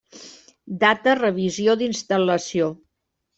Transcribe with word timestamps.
Data 0.83 1.13
revisió 1.19 1.75
d'instal·lació. 1.83 2.73